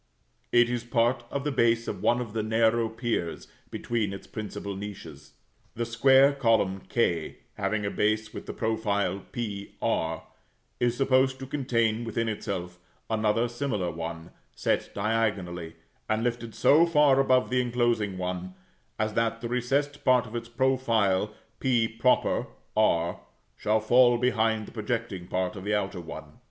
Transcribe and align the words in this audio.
It 0.51 0.67
is 0.67 0.83
part 0.83 1.25
of 1.29 1.43
the 1.43 1.51
base 1.51 1.87
of 1.87 2.01
one 2.01 2.19
of 2.19 2.33
the 2.33 2.41
narrow 2.41 2.89
piers 2.89 3.47
between 3.69 4.13
its 4.13 4.25
principal 4.25 4.75
niches. 4.75 5.33
The 5.75 5.85
square 5.85 6.33
column 6.33 6.81
k, 6.89 7.37
having 7.53 7.85
a 7.85 7.91
base 7.91 8.33
with 8.33 8.47
the 8.47 8.53
profile 8.53 9.23
p 9.31 9.75
r, 9.79 10.23
is 10.79 10.97
supposed 10.97 11.37
to 11.37 11.45
contain 11.45 12.03
within 12.03 12.27
itself 12.27 12.79
another 13.11 13.47
similar 13.47 13.91
one, 13.91 14.31
set 14.55 14.89
diagonally, 14.95 15.75
and 16.09 16.23
lifted 16.23 16.55
so 16.55 16.87
far 16.87 17.19
above 17.19 17.51
the 17.51 17.61
inclosing 17.61 18.17
one, 18.17 18.55
as 18.97 19.13
that 19.13 19.39
the 19.41 19.49
recessed 19.49 20.03
part 20.03 20.25
of 20.25 20.35
its 20.35 20.49
profile 20.49 21.31
[=p] 21.59 21.99
r 22.75 23.19
shall 23.55 23.79
fall 23.79 24.17
behind 24.17 24.65
the 24.65 24.71
projecting 24.71 25.27
part 25.27 25.55
of 25.55 25.63
the 25.63 25.75
outer 25.75 26.01
one. 26.01 26.39